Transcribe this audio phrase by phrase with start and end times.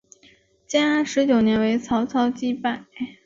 [0.65, 2.85] 建安十九年为曹操击败。